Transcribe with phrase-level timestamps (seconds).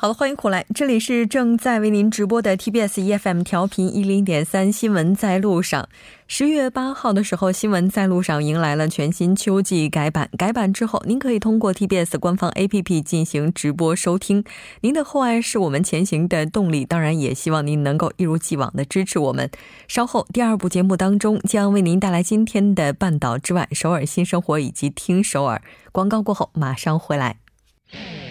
[0.00, 5.88] 好了，欢迎回来，这里是正在为您直播的 TBS EFM 调频一零点三新闻在路上。
[6.28, 10.30] 十月八号的时候，新闻在路上迎来了全新秋季改版。
[10.38, 14.44] 改版之后，您可以通过 TBS 官方 APP 进行直播收听。
[14.82, 19.50] 您的厚爱是我们前行的动力，当然也希望您能够一如既往的支持我们。
[19.88, 25.60] 稍后第二部节目当中将为您带来今天的半岛之外、首尔新生活以及听首尔
[25.90, 27.38] 广告过后马上回来。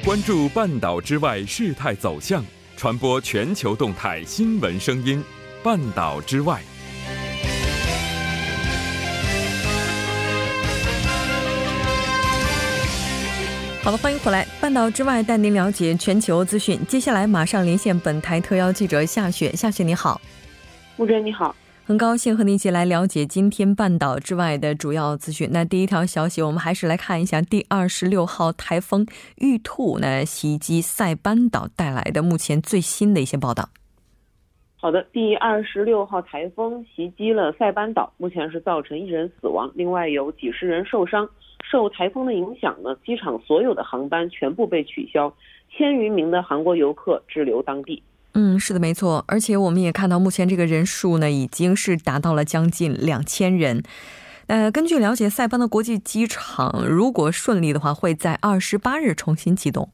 [0.04, 2.44] 关注半岛之外事态走向，
[2.76, 5.24] 传播全球动态新闻声音。
[5.64, 6.62] 半岛之外，
[13.84, 14.48] 好了，欢迎回来。
[14.62, 16.80] 半岛之外带您了解全球资讯。
[16.88, 19.54] 接下来马上连线本台特邀记者夏雪。
[19.56, 20.22] 夏雪你好，
[20.96, 21.54] 穆真你好。
[21.88, 25.48] 很高兴和您一起来了解今天半岛之外的主要资讯。
[25.54, 29.08] 那第一条消息，我们还是来看一下第二十六号台风
[29.38, 33.70] 玉兔呢袭击塞班岛带来的目前最新的一些报道。
[34.76, 41.30] 好的，第二十六号台风袭击了塞班岛，目前是造成一人死亡，另外有几十人受伤。
[41.64, 45.34] 受台风的影响呢，机场所有的航班全部被取消，
[45.70, 48.04] 千余名的韩国游客滞留当地。
[48.40, 49.26] 嗯，是的，没错。
[49.28, 53.82] 而且我们也看到，目前这个人数呢，已经是达到了将近两千人。
[54.46, 59.90] 呃，根据了解，塞班的国际机场如果顺利的话，会在二十八日重新启动。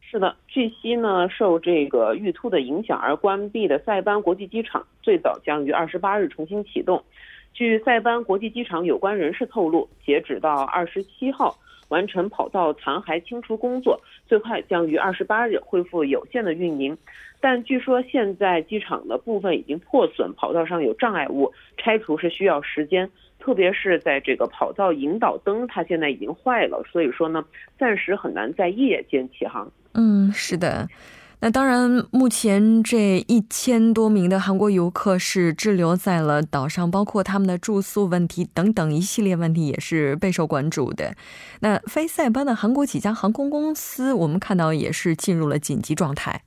[0.00, 7.04] 是的，据悉呢，受这个玉兔的影响而关闭的塞班国际机场，最早将于二十八日重新启动。
[7.52, 11.58] 据塞班国际机场有关人士透露，截止到二十七号。
[11.88, 16.96] 完成跑道残骸清除工作，最快将于二十八日恢复有限的运营。
[17.40, 23.10] 但据说现在机场的部分已经破损，跑道上有障碍物，拆除是需要时间。
[23.38, 27.44] 特别是在这个跑道引导灯，它现在已经坏了，所以说呢，
[27.78, 29.70] 暂时很难在夜间起航。
[29.92, 30.88] 嗯，是的。
[31.38, 41.14] 那当然，目前这一千多名的韩国游客是滞留在了岛上，包括他们的住宿问题等等一系列问题也是备受关注的。
[41.60, 46.42] 那飞塞班的韩国几家航空公司，我们看到也是进入了紧急状态。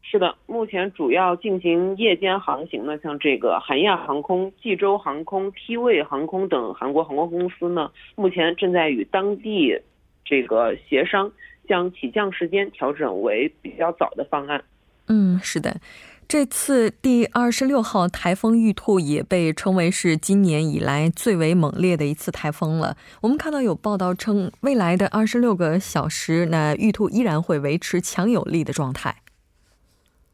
[0.00, 9.78] 是的，目前主要进行夜间航行的，像这个韩亚航空、济州航空、T 位航空等韩国航空公司呢，目前正在与当地
[10.24, 11.30] 这个协商。
[11.72, 14.62] 将起降时间调整为比较早的方案。
[15.08, 15.80] 嗯，是的，
[16.28, 22.98] 这次第二十六号台风玉兔也被称为是今年以来最为猛烈的一次台风了。
[23.22, 29.16] 我们看到有报道称，未来的二十六个小时，那玉兔依然会维持强有力的状态。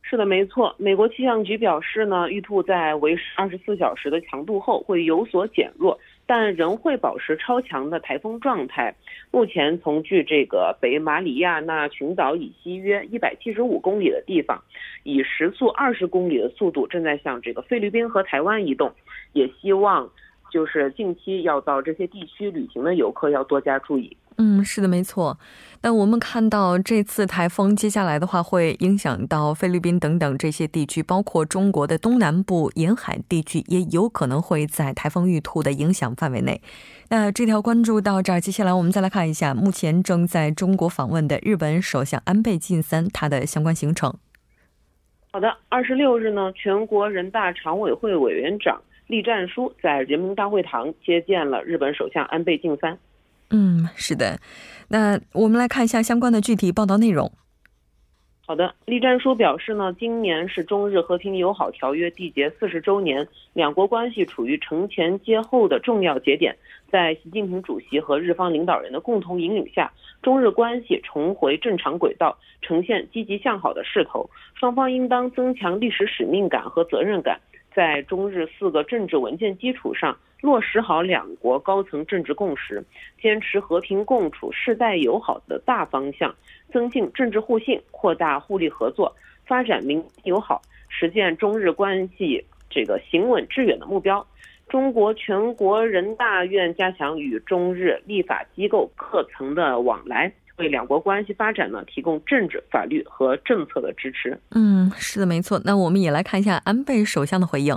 [0.03, 0.75] 是的，没错。
[0.76, 5.97] 美国气象局表示呢，玉兔在维持二十四小时的强度后会有所减弱。
[6.28, 8.94] 但仍会保持超强的台风状态。
[9.31, 14.62] 目前从距这个北马里亚纳群岛以西约一百七十五公里的地方，
[15.05, 18.93] 以时速二十公里的速度正在向这个菲律宾和台湾移动。
[19.33, 20.11] 也希望
[20.51, 24.17] 就是近期要到这些地区旅行的游客要多加注意。
[24.41, 25.37] 嗯，是的，没错。
[25.83, 36.63] 那我们看到这次台风接下来的话，会影响到菲律宾等等这些地区，包括中国的东南部沿海地区，也有可能会在台风玉兔的影响范围内。
[37.11, 44.15] 那这条关注到这儿，接下来我们再来看一下目前正在中国访问的日本首相安倍晋三他的相关行程。
[45.33, 52.97] 好的，二十六日呢，全国人大常委会委员长栗战书在人民大会堂接见了日本首相安倍晋三。
[53.51, 54.39] 嗯，是的。
[54.89, 57.33] 那我们来看一下相关的具体报道内容。
[58.47, 66.56] 好的，栗战书表示呢，今年是中日和平友好条约缔结四十周年，两国关系处于承前接后的重要节点。
[66.91, 69.93] 在习近平主席和日方领导人的共同引领下，
[70.23, 74.29] 中日关系重回正常轨道，呈现积极向好的势头。
[74.55, 77.38] 双方应当增强历史使命感和责任感，
[77.75, 80.17] 在中日四个政治文件基础上。
[80.41, 82.81] 落实好两国高层政治共识，
[83.20, 86.32] 坚持和平共处、世代友好的大方向，
[86.73, 89.12] 增进政治互信，扩大互利合作，
[89.44, 94.25] 发展民友好，实现中日关系这个行稳致远的目标。
[94.69, 104.38] 中国全国人大愿加强与中日立法机构各层的往来，为两国关系发展呢提供政治、法律和政策的支持。
[104.50, 105.60] 嗯，是的，没错。
[105.64, 107.76] 那我们也来看一下安倍首相的回应。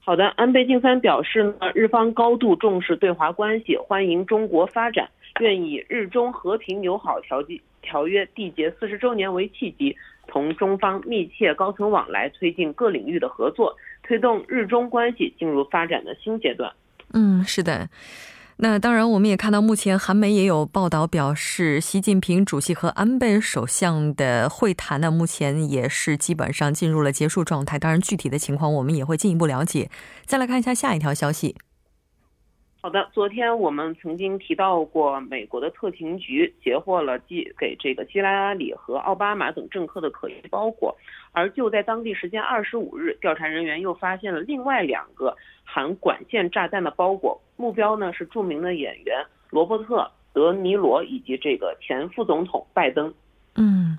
[0.00, 5.06] 好的，安倍晋三表示呢，日方高度重视对华关系，欢迎中国发展，
[5.40, 9.94] 愿以日中和平友好条约条约缔结四十周年为契机，
[10.26, 16.72] 同中方密切高层往来，推进各领域的合作，推动日中关系进入发展的新阶段。
[17.12, 17.88] 嗯，是的。
[18.60, 27.78] 那当然，我们也看到，目前韩媒也有报道表示，习近平主席和安倍首相的会谈呢，目前也是基本上进入了结束状态。
[27.78, 29.88] 当然，具体的情况我们也会进一步了解。
[30.26, 31.54] 再来看一下下一条消息。
[32.80, 40.96] 好的，昨天我们曾经提到过，美国的特勤局截获了寄给这个希拉里和奥巴马等政客的可疑包裹，
[41.32, 50.02] 而就在当地时间二十五日，调查人员又发现了另外两个含管线炸弹的包裹，目标呢是著名的演员罗伯特·
[50.32, 53.12] 德尼罗以及这个前副总统拜登。
[53.56, 53.98] 嗯，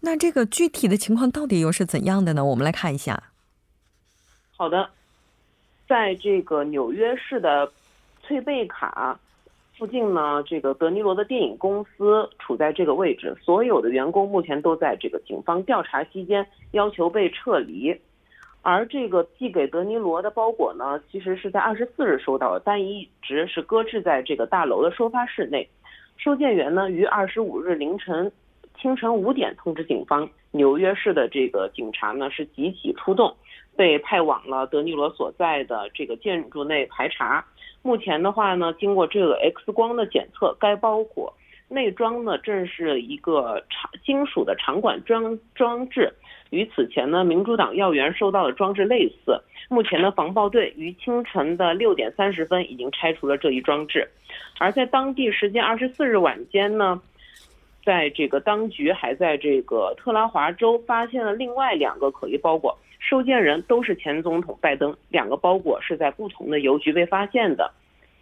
[0.00, 2.42] 那这个具体的情况到底又是怎样的呢？
[2.42, 3.22] 我们来看一下。
[4.56, 4.88] 好的，
[5.86, 7.70] 在这个纽约市的。
[8.26, 9.18] 翠贝卡
[9.76, 17.94] 附近呢，这个德尼罗的电影公司处在这个位置，所有的员工目前都在这个警方调查期间，要求被撤离。
[18.62, 25.68] 而这个寄给德尼罗的包裹呢，其实是在二十四日收到的，但一直是搁置在这个大楼的收发室内。
[26.16, 28.30] 收件员呢，于二十五日凌晨
[28.80, 33.36] 清晨五点通知警方，纽约市的这个警察呢是集体出动，
[33.76, 37.44] 被派往了德尼罗所在的这个建筑内排查。
[37.84, 41.30] 目前的话呢，经过这个 X 光的检测，该包裹
[41.68, 46.10] 内装呢正是一个长金属的长管装装置，
[46.48, 49.38] 与此前呢民主党要员收到的装置类似。
[49.68, 54.08] 目前的防暴队于清晨的六点三十分已经拆除了这一装置，
[54.58, 56.98] 而在当地时间二十四日晚间呢，
[57.84, 62.78] 在这个当局还在这个特拉华州发现了另外两个可疑包裹。
[63.06, 67.70] 收件人都是前总统拜登，两个包裹是在不同的邮局被发现的，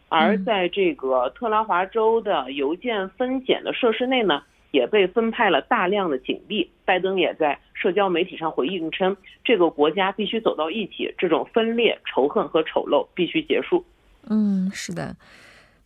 [0.09, 4.43] 而在这个特拉华州的邮件分拣的设施内呢，
[4.73, 6.69] 也被分派了大量的警力。
[6.85, 13.85] 拜登也在社交媒体上回应称，这个国家必须走到一起，这种分裂、仇恨和丑陋必须结束。
[14.29, 15.15] 嗯，是的。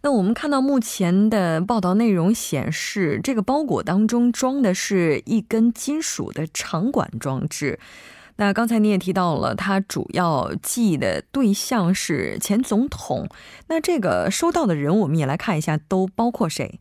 [0.03, 7.79] 那我们看到目前的报道内容显示，这个包裹当中装的是一根金属的长管装置。
[8.39, 13.27] 那刚才你也提到了，他主要寄的对象是前总统。
[13.69, 16.79] 那这个收到的人，我们也来看一下，都包括谁？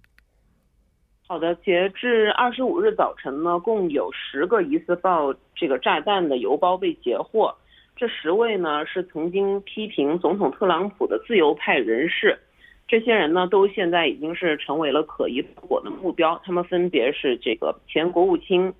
[1.27, 7.55] 好的，截至二十五日早晨呢，共有十个疑似爆这个炸弹的邮包被截获。
[7.95, 12.37] 这十位呢是曾经批评总统特朗普的自由派人士，
[12.85, 16.37] 这些人呢都现在已经是成为了可疑包裹的目标。
[16.43, 18.73] 他们分别是这个前国务卿。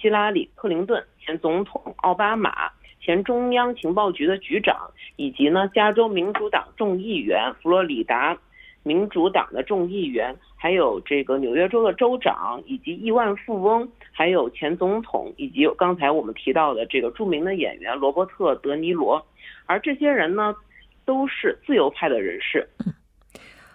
[0.00, 8.36] 希拉里·克林顿、前总统奥巴马、前中央情报局的局长，以及呢加州民主党众议员、佛罗里达
[8.82, 19.26] 民主党的众议员，还有这个纽约州的州长，以及亿万富翁，还有前总统，以及刚才我们提到的这个著名的演员罗伯特·德尼罗，
[19.66, 20.54] 而这些人呢，
[21.04, 22.68] 都是自由派的人士。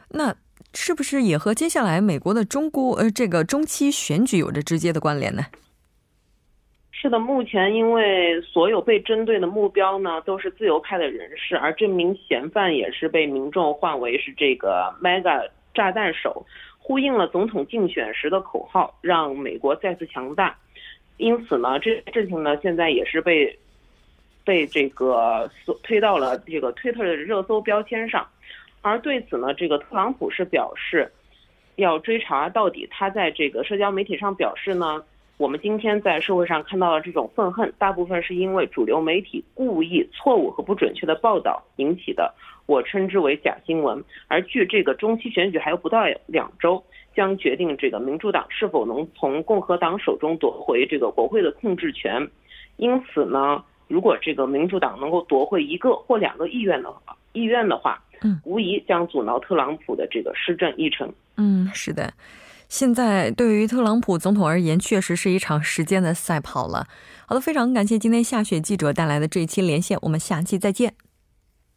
[0.10, 0.36] 那
[0.74, 5.44] 是不是也和接下来美国的中国呃这个中期选举有着直接的关联呢？
[7.04, 16.46] 是的，目前因为所有被针对的目标呢都是自由派的人士，而这名嫌犯也是被民众唤为是这个 “mega 炸弹手”，
[16.80, 20.56] 呼应了总统竞选时的口号，让美国再次强大。
[21.18, 23.54] 因此呢，这事情呢现在也是被
[24.46, 25.51] 被这个
[25.84, 28.25] 推到了这个推特的热搜标签上。
[28.82, 31.12] 而对此呢，这个特朗普是表示
[31.75, 32.88] 要追查到底。
[32.89, 35.04] 他在这个社交媒体上表示呢。
[35.38, 42.34] 我们今天在社会上看到了这种愤恨，大部分是因为主流媒体故意错误和不准确的报道引起的，
[42.68, 44.02] 我称之为假新闻。
[44.28, 46.82] 而距这个中期选举还有不到两周，
[47.16, 52.25] 将决定这个民主党是否能从共和党手中夺回这个国会的控制权。
[52.78, 61.12] 因此呢，如果这个民主党能够夺回一个或两个议院的话，议院的话，嗯，无疑将阻挠特朗普的这个施政议程。
[61.38, 62.13] 嗯，是的。
[62.74, 66.88] 现在对于特朗普总统而言，确实是一场时间的赛跑了。
[67.27, 70.96] 好的，非常感谢今天下雪记者带来的这一期连线，我们下期再见。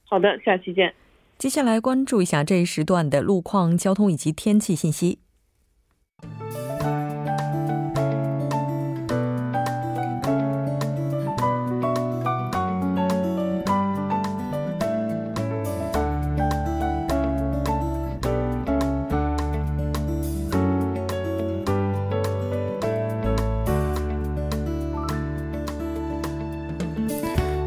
[0.04, 0.94] 好的，下期见。
[1.36, 5.18] 接下来关注一下这一时段的路况、交通以及天气信息。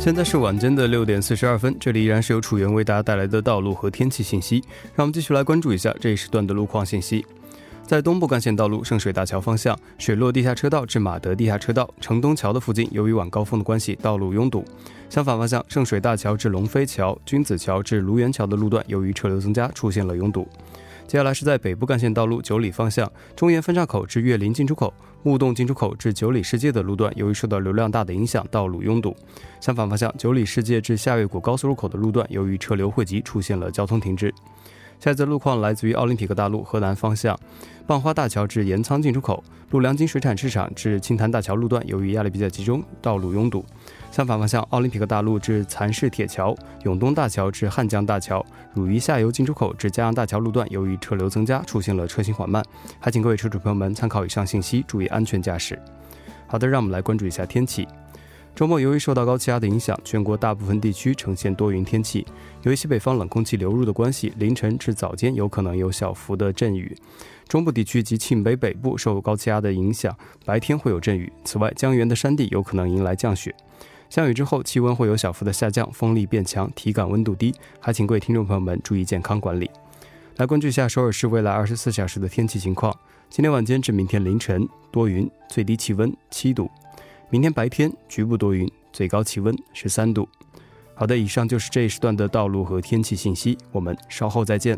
[0.09, 4.55] 现在是晚间的六点四十二分，这里依然是由楚源为大家带来的道路和天气信息。
[4.95, 7.23] 让我们继续来关注一下这一时段的路况信息。
[7.83, 14.65] 在东部干线道路圣水大桥方向，水落地下车道至马德地下车道城东桥的附近，由于晚高峰的关系，道路拥堵。
[15.11, 20.47] 相反方向，圣水大桥至龙飞桥、君子桥至卢园桥的路段，由于车流增加，出现了拥堵。
[21.09, 29.15] 接下来是在北部干线道路九里方向中原分岔口至岳林进出口、木洞进出口至九里世界的路段，由于受到流量大的影响，道路拥堵。
[29.59, 34.31] 相反方向九里世界至下月谷高速入口的路段，由于车流汇集，出现了交通停滞。
[34.99, 37.39] 下一则路况来自于奥林匹克大路河南方向
[37.87, 43.65] 傍花大桥至盐仓进出口、陆良金水产市场至青潭大桥路段，由于压力比较集中，道路拥堵。
[44.11, 52.63] 相反方向，奥林匹克大路至蚕市铁桥、永东大桥至汉江大桥、汝宜下游进出口至嘉阳大桥路段，由于车流增加，出现了车行缓慢，
[52.99, 55.79] 还请各位车主朋友们参考以上信息，注意安全驾驶。
[56.47, 57.87] 好的，让我们来关注一下天气。
[58.55, 62.25] 周末由于受到高气压的影响，全国大部分地区呈现多云天气。
[62.63, 66.93] 由于西北方冷空气流入的关系，凌晨至早间有可能有小幅的阵雨。
[67.47, 70.13] 中部地区及庆北北部受高气压的影响，
[70.45, 71.31] 白天会有阵雨。
[71.45, 73.55] 此外，江源的山地有可能迎来降雪。
[74.09, 79.69] 降雨之后，气温会有小幅的下降，风力变强，体感温度低，还请各位听众朋友们注意健康管理。
[80.37, 82.91] 来关注一下首尔市未来二十四小时的天气情况。
[83.29, 86.65] 今天晚间至明天凌晨多云，最低气温七度；
[87.29, 90.27] 明天白天局部多云，最高气温十三度。
[90.95, 94.77] 好的，以上就是这一时段的道路和天气信息，我们稍后再见。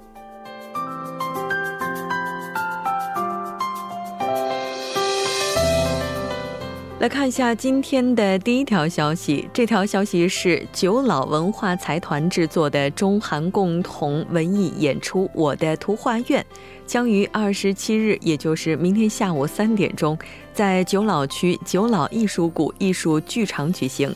[7.01, 9.49] 来看一下今天的第一条消息。
[9.51, 16.45] 这条消息是九老文化财团制作的中韩共同文艺演出《我的图画院》，
[16.85, 20.15] 将于二十七日，也就是明天下午三点钟，
[20.53, 24.07] 在九老区九老艺术谷艺术剧场举行。《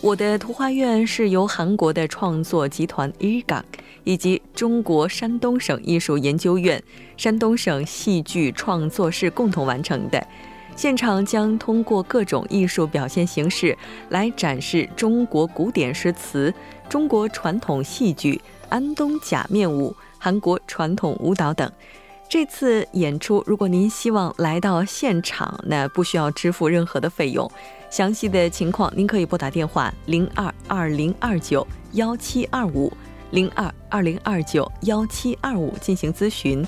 [0.00, 3.60] 我的图画院》是由韩国的创作集团 IRGA
[4.04, 6.80] 以及中国山东省艺术研究院、
[7.16, 10.24] 山东省戏剧创作室共同完成的。
[10.80, 13.76] 现场将通过各种艺术表现形式
[14.08, 16.50] 来展示中国古典诗词、
[16.88, 21.70] 中国传统戏剧、安东假面舞、韩国传统舞蹈等。
[22.30, 27.46] 这次演出，如果您希望来到现场，那不需要支付任何的费用。
[27.90, 32.90] 详细的情况，您可以拨打电话零二二零二九幺七二五
[33.32, 36.66] 零二二零二九幺七二五进行咨询。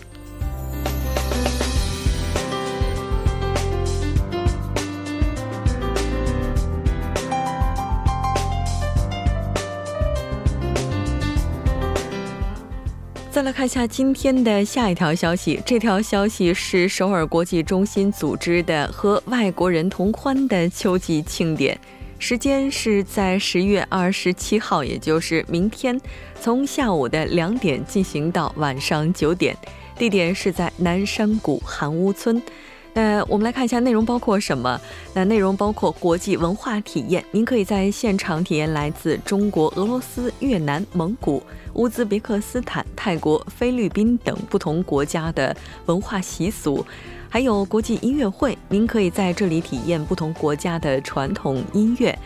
[13.63, 15.63] 看一下今天的下一条消息。
[15.65, 21.79] 这条消息是首尔国际中心组织的和外国人同欢的秋季庆典，
[22.19, 25.97] 时间是在十月二十七号，也就是明天，
[26.41, 29.57] 从下午的两点进行到晚上九点，
[29.97, 32.43] 地点是在南山谷韩屋村。
[32.95, 34.79] 那我们来看一下内容包括什么？
[35.15, 41.41] 那内容包括国际文化体验，您可以在现场体验来自中国、俄罗斯、越南、蒙古。
[41.75, 46.85] 乌兹别克斯坦、泰国、菲律宾等不同国家的文化习俗，
[47.29, 52.17] 还有国际音乐会，您可以在这里体验不同国家的传统音乐，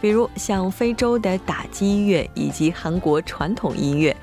[0.00, 4.16] 比如像非洲的打击乐以及韩国传统音乐。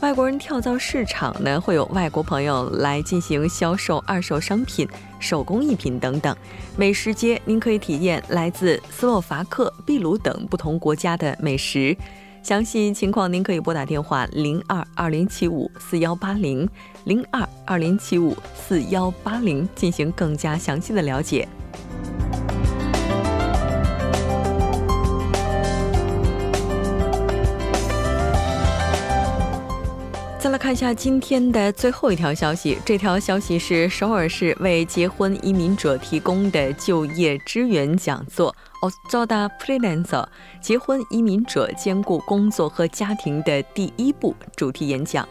[0.00, 6.34] 外国人跳蚤市场呢，会有外国朋友来进行销售二手商品、手工艺品等等。
[6.74, 11.94] 美食街，您可以体验来自斯洛伐克、秘鲁等不同国家的美食。
[12.42, 16.68] 详细情况您可以拨打电话零二二零七五四幺八零
[17.04, 21.46] 零二二零七五四幺八零进行更加详细的了解。
[30.60, 38.54] 看一下今天的最后一条消息，这条消息是首尔市为结婚移民者提供的就业支援讲座。
[38.82, 40.22] 哦，做的 freelancer
[40.60, 45.26] 结婚移民者兼顾工作和家庭的第一步主题演讲。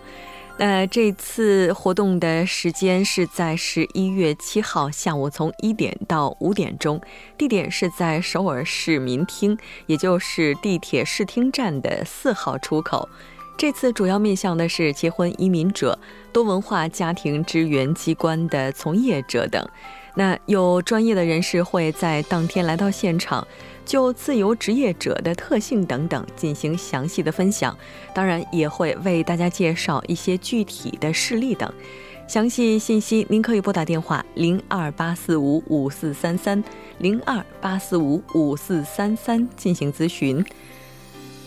[0.57, 6.99] 那这次活动的时间是在十一月七号下午，从一点到五点钟，
[7.37, 9.55] 地点是在首尔市民厅，
[9.85, 13.07] 也就是地铁市厅站的四号出口。
[13.59, 15.99] 这次主要面向的是结婚移民者、
[16.31, 19.61] 多文化家庭支援机关的从业者等。
[20.15, 23.45] 那有专业的人士会在当天来到现场。
[23.85, 27.77] 就自由职业者的特性等等进行详细的分享，
[28.13, 31.69] 当然也会为大家介绍一些具体的事例等。
[32.29, 36.63] 详细信息您可以拨打电话零二八四五五四三三
[36.99, 40.45] 零二八四五五四三三进行咨询。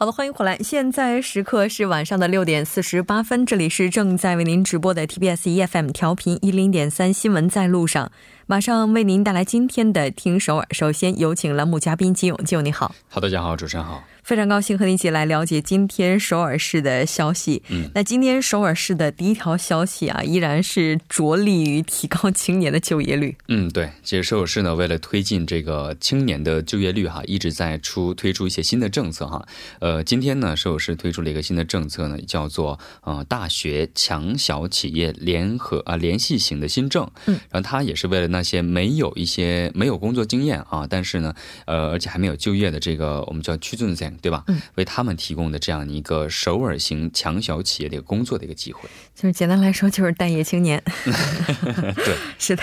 [0.00, 0.56] 好的，欢迎回来。
[0.58, 8.12] 现在时刻是晚上的六点四十八分，这里是正在为您直播的 TBS EFM 调频一零点三新闻在路上。
[8.50, 10.66] 马上为您带来今天的听首尔。
[10.70, 12.94] 首先有请栏目嘉宾金勇，金勇你好。
[13.06, 14.02] 好，大家好，主持人好。
[14.22, 17.62] 非常高兴和你一起来了解今天首尔市的消息。
[17.68, 23.34] 嗯，那今天首尔市的第一条消息啊，依然是着力于提高青年的就业率。
[23.48, 29.46] 嗯，对，其实首尔市呢，为了推进这个青年的就业率哈，一直在出推出一些新的政策哈。
[29.78, 37.10] 呃，今天呢，首尔市推出了一个新的政策呢，叫做呃大学强小企业联合啊联系型的新政。
[37.26, 41.34] 嗯，然后它也是为了那些没有一些没有工作经验啊，但是呢，
[41.66, 43.98] 呃，而且还没有就业的这个我们叫区镇生。
[44.22, 44.44] 对吧？
[44.46, 50.82] 嗯，为他们提供的这样一个首尔型强小企业的一个工作的一个机会，就是简单来说就是待业青年。
[51.04, 52.62] 对， 是的。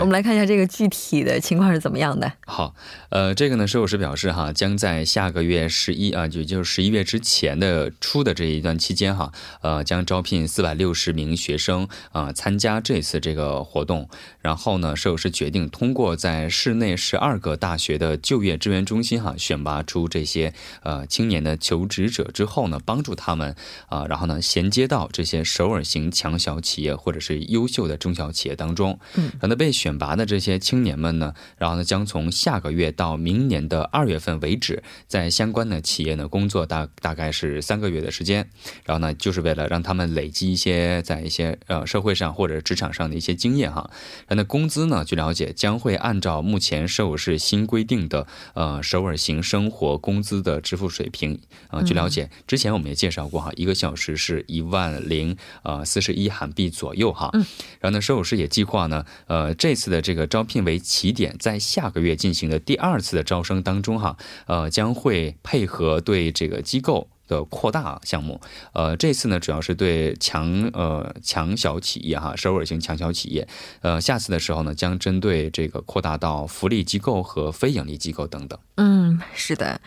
[0.00, 2.30] 我们来看一下这个具体的情况是怎么样的。
[2.46, 2.74] 好，
[3.10, 14.08] 呃，这个呢，首尔市表示哈，将在下个月十一啊，就就是十一月之前的初的这一段期间哈，呃，将招聘四百六十名学生啊参加这次这个活动。
[14.40, 20.92] 然后呢，首尔市决定通过在市内十二个大学的就业支援中心哈，选拔出这些呃。
[20.92, 23.56] 呃，青年的求职者之后呢，帮助他们
[23.88, 29.00] 啊，然后呢，衔接到这些首尔型强小企业或者是优秀的中小企业当中。
[29.14, 38.46] 嗯，然后被选拔的这些青年们呢，然后呢，将从下个月到明年的二月份为止，在相关的企业呢工作大大概是三个月的时间。
[38.84, 43.90] 然后呢，就是为了让他们累积一些在一些呃社会上或者职场上的一些经验哈。
[44.28, 50.92] 然后工资呢，据了解将会按照目前首尔市新规定的呃首尔型生活工资的支付。
[50.92, 57.30] 水平啊，据了解，之前我们也介绍过哈，一个小时是一万零呃四十一韩币左右哈。
[57.32, 57.46] 嗯，
[57.80, 68.40] 然后呢，首尔市也计划呢，呃，这次的这个招聘为起点，在下个月进行的第二次的招生当中哈，呃，将会配合对这个机构的扩大项目。
[68.72, 73.48] 呃，这次呢，主要是对强呃强小企业哈，首尔型强小企业。
[73.80, 78.58] 呃，下次的时候呢，将针对这个扩大到福利机构和非盈利机构等等。
[78.76, 79.80] 嗯，是的。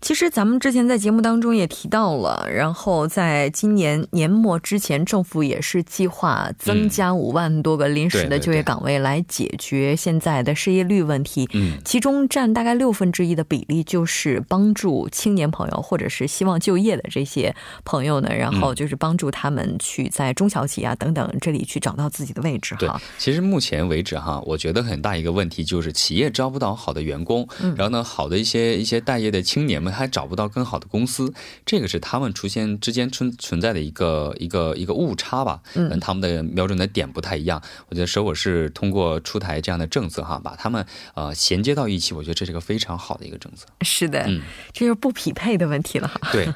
[0.00, 11.46] 其实咱们之前在节目当中也提到了，然后在今年年末之前，政府也是计划增加五万多个临时的就业岗位来解决现在的失业率问题。
[11.52, 22.74] 嗯，其中占大概六分之一的比例就是帮助青年朋友或者是希望就业的这些朋友呢，然后就是帮助他们去在中小企业啊等等这里去找到自己的位置。
[22.76, 29.89] 哈，其实目前为止哈，我觉得很大一个问题就是企业招不到好的员工，然后呢，好的一些一些待业的青年们。
[29.90, 31.32] 还找不到更好的公司，
[31.64, 35.60] 这个是他们出现之间存存在的一个一个一个误差吧？
[35.74, 37.62] 嗯，他们的瞄准的点不太一样。
[37.88, 43.66] 我觉得首尔是通过出台这样的政策哈，把他们呃衔接到一起，我觉得这是个非常好的一个政策。
[43.82, 46.10] 是的，嗯，这就是不匹配的问题了。
[46.32, 46.48] 对。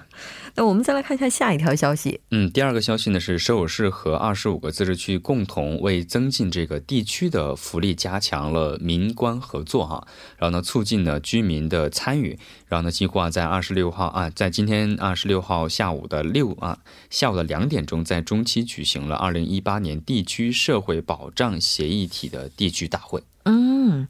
[0.56, 2.20] 那我们再来看一下下一条消息。
[2.30, 10.06] 嗯，第二个消息呢是首尔市和二十五个自治区共同为增进这个地区的福利，加强了民官合作哈，
[10.38, 12.38] 然后呢促进了居民的参与，
[12.68, 16.78] 然后呢计划在二十六号啊，在今天二十六号下午的六啊
[17.10, 23.22] 下午的两点钟，在中期举行了二零一八年地区社会保障协议体的地区大会。
[23.44, 23.73] 嗯。
[23.86, 24.08] 嗯，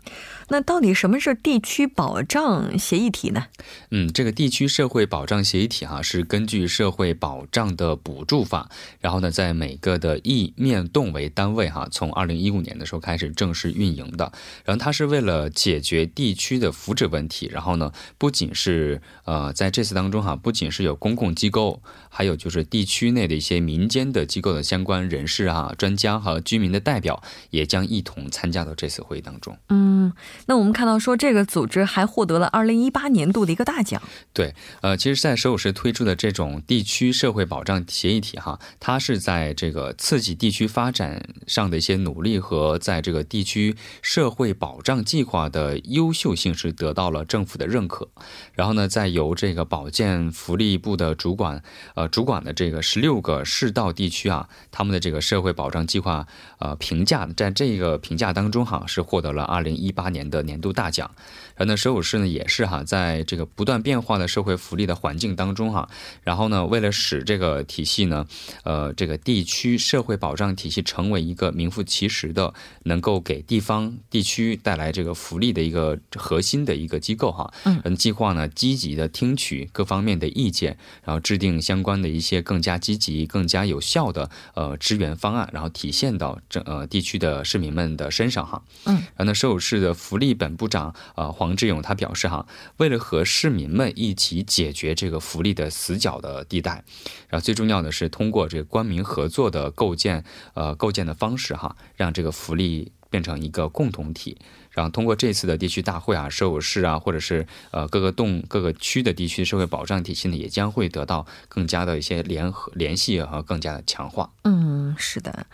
[0.50, 3.46] 那到底什么是地区保障协议体呢？
[3.90, 14.30] 嗯，这个地区社会保障协议体哈，是根据社会保障的补助法，然后呢，在每个的亿面动为单位哈，从二零一五年的时候开始正式运营的。
[14.64, 29.56] 然后它是为了解决地区的福祉问题，然后呢，不仅是呃在这次当中哈，不仅是有公共机构，还有就是地区内的一些民间的机构的相关人士啊、专家和居民的代表，也将一同参加到这次会议当中。
[29.70, 30.12] 嗯，
[30.46, 34.00] 那我们看到说这个组织还获得了二零一八年度的一个大奖。
[34.35, 48.09] 对，呃，其实，在首尔市推出的这种地区社会保障协议体哈，它是在这个刺激地区发展上的一些努力和在这个地区社会保障计划的优秀性是得到了政府的认可。
[48.53, 51.62] 然后呢，再由这个保健福利部的主管，
[51.94, 56.27] 呃，主管的这个十六个市道地区啊，他们的这个社会保障计划，
[56.59, 61.09] 呃，评价在这个评价当中哈，是获得了二零一八年的年度大奖。
[61.57, 65.88] 然后呢，首尔市呢也是哈，在这个不断变化的社会福利的环境当中哈，
[66.23, 68.27] 然后呢，为了使这个体系呢，
[68.64, 91.31] 呃，这个地区社会保障体系成为一个名副其实的，能够给地方地区带来这个福利的一个核心的一个机构哈，嗯，计划呢积极的听取各方面的意见，然后制定相关的一些更加积极、更加有效的呃支援方案，然后体现到这呃地区的市民们的身上哈，嗯，然后呢，首尔市的福利本部长啊。
[91.44, 92.46] 黄志勇他表示哈，
[92.78, 96.83] 为了和市民们一起解决这个福利的死角的地带，
[97.28, 104.38] 然后最重要的是通过这个官民合作的构建，呃，构建的方式哈，让这个福利变成一个共同体。
[104.70, 114.33] 然后通过这次的地区大会啊，首尔市啊，或者是呃各个洞各个区的地区社会保障体系呢，也将会得到更加的一些联合联系和更加的强化。
[114.44, 115.46] 嗯，是的。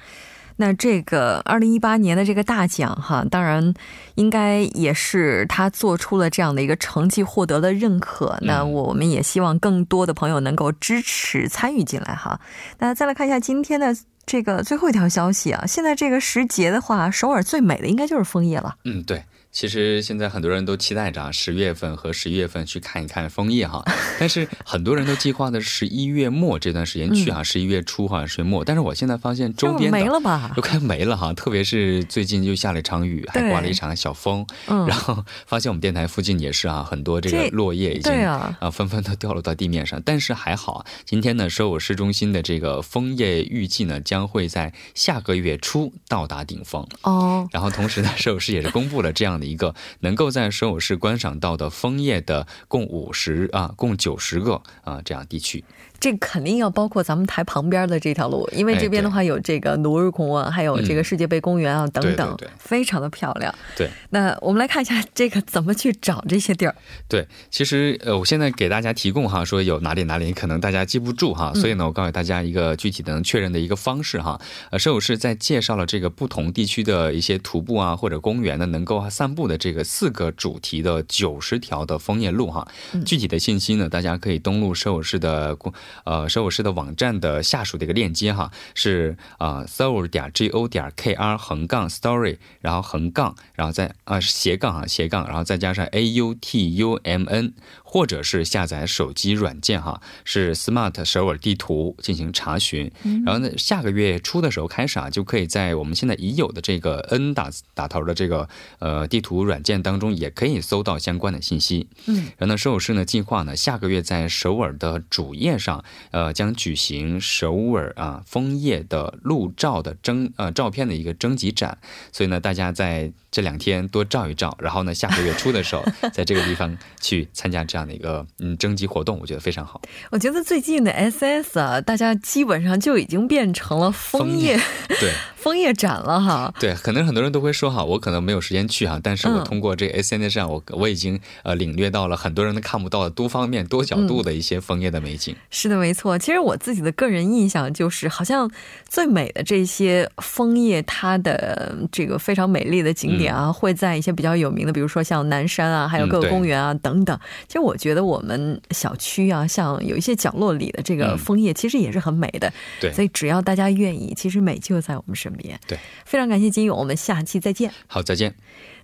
[0.61, 3.73] 那这个二零一八年的这个大奖哈，当然
[4.17, 8.37] 应该也是他做出了这样的一个成绩，获得了认可。
[8.43, 12.39] 那我们也希望更多的朋友能够支持参与进来哈。
[12.79, 13.97] 那再来看一下今天的
[14.27, 18.77] 这个最后一条消息啊，现在这个时节的话，首尔最美的应该就是枫叶了。
[18.85, 19.25] 嗯，对。
[19.53, 23.83] 其实现在很多人都期待着啊，十月份和十一月份去看一看枫叶哈。
[24.21, 28.65] 但是很多人都计划的十一月末这段时间去啊，十一月初哈，十月末。
[28.65, 31.33] 但是我现在发现周边没了吧，都快没了哈。
[31.33, 40.01] 特别是最近又下了一场雨，还刮了一场小风，然后发现我们电台附近也是啊，很多这个落叶已经啊纷纷都掉落到地面上。
[40.05, 47.49] 但是还好，今天呢，首尔市中心的这个枫叶预计呢将会在下个月初到达顶峰哦。
[47.51, 49.40] 然后同时呢， 首尔市也是公布了这样。
[49.47, 55.65] 一个能够在首尔市观赏到的枫叶的共五十啊，共九十个啊这样地区。
[56.01, 63.55] 这肯定要包括咱们台旁边的这条路，因为这边的话有这个努日公啊，还有这个世界杯公园啊等等，非常的漂亮。
[63.77, 66.75] 对，那我们来看一下这个怎么去找这些地儿。
[67.07, 74.41] 对，其实呃，我现在给大家提供哈，说有哪里哪里可能大家记不住哈，所以呢，我告诉大家一个具体的能确认的一个方式哈。
[74.71, 82.67] 呃，摄影师在介绍了这个不同地区的一些徒步啊或者公园呢能够散步的这个四个主题的九十条的枫叶路哈。
[83.05, 85.71] 具体的信息呢，大家可以登录摄影师的公。
[86.05, 97.55] 呃，首尔市的网站的下属的一个链接哈，是啊，seoul 点 g o 点 k r 横杠 story，然后横杠，然后再啊斜杠啊斜杠，然后再加上 a u t u m n。
[97.93, 102.89] 或者是下载手机软件哈，是 Smart 首尔地图进行查询，
[103.27, 108.49] 然后呢，下个月初的时候开始啊，就可以在我们现在已有的这个 N 打打头的这个
[108.79, 111.89] 呃地图软件当中，也可以搜到相关的信息。
[112.07, 121.77] 嗯，然后呢，首尔市呢计划呢，下个月在首尔的主页上，呃，将举行首尔啊枫叶的路照的征呃照片的一个征集展，
[122.13, 127.81] 所以呢，大家在这两天多照一照，然后呢，下个月初的时候， 在这个地方去参加这样。
[127.81, 129.81] 的一个嗯征集活动，我觉得非常好。
[130.11, 134.61] 我觉得最近的 SS 啊，大家基本上就已经变成了枫叶，
[135.01, 136.53] 对枫叶展了哈。
[136.61, 145.35] 对，可能很多人都会说哈，我可能没有时间去哈，但是我通过这个 SNS 上，我我已经呃领略到了很多人都看不到的多方面、多角度的一些枫叶的美景。
[145.51, 146.19] 是的，没错。
[146.19, 148.51] 其实我自己的个人印象就是，好像
[148.89, 157.19] 最美的这些枫叶，它的这个非常美丽的景点啊，会在一些比较有名的，比如说像南山啊，还有各个公园啊等等。
[157.47, 157.71] 其实我。
[157.71, 162.53] 我觉得我们小区啊，像有一些角落里的这个枫叶，其实也是很美的。
[162.81, 165.57] 对，所以只要大家愿意，其实美就在我们身边。
[165.69, 167.73] 对，非常感谢金勇，我们下期再见。
[167.87, 168.35] 好，再见。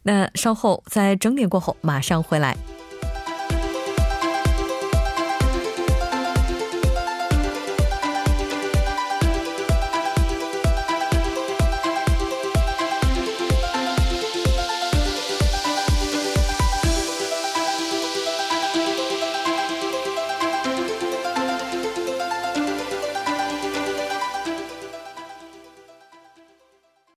[0.05, 2.57] 那稍后在整点过后马上回来。